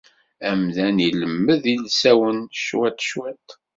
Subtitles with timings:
[0.49, 3.47] Amdan ilemmed ilsawen cwiṭ, cwiṭ.